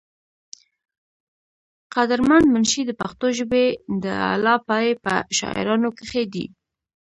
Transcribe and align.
قدر 1.93 2.19
مند 2.29 2.47
منشي 2.53 2.81
د 2.85 2.91
پښتو 3.01 3.27
ژبې 3.37 3.65
د 4.03 4.05
اعلى 4.29 4.55
پائي 4.67 4.91
پۀ 5.03 5.15
شاعرانو 5.37 5.89
کښې 5.97 6.23
دے۔ 6.33 6.45